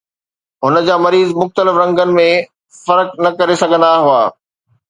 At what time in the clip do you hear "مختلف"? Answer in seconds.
1.41-1.77